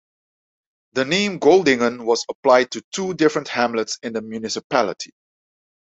[0.93, 5.11] The name Goldingen was applied to two different hamlets in the municipality.